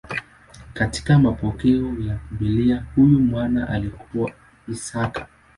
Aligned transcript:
Katika 0.73 1.19
mapokeo 1.19 1.85
ya 2.07 2.19
Biblia 2.31 2.85
huyu 2.95 3.19
mwana 3.19 3.69
alikuwa 3.69 4.31
Isaka. 4.67 5.27